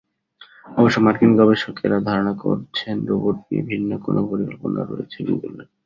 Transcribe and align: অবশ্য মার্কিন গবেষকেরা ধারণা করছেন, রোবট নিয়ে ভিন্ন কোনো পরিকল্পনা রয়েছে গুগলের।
অবশ্য 0.77 0.97
মার্কিন 0.99 1.31
গবেষকেরা 1.39 1.97
ধারণা 1.99 2.33
করছেন, 2.43 2.95
রোবট 3.07 3.37
নিয়ে 3.47 3.63
ভিন্ন 3.63 3.91
কোনো 3.97 4.21
পরিকল্পনা 4.29 4.81
রয়েছে 4.83 5.17
গুগলের। 5.27 5.67